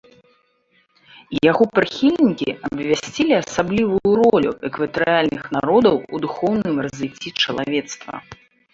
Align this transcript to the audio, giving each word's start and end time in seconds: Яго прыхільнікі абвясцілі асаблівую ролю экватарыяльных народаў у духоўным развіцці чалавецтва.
Яго 1.51 1.63
прыхільнікі 1.79 2.49
абвясцілі 2.71 3.33
асаблівую 3.41 4.11
ролю 4.23 4.51
экватарыяльных 4.73 5.43
народаў 5.61 5.95
у 6.13 6.27
духоўным 6.29 6.75
развіцці 6.89 7.29
чалавецтва. 7.47 8.13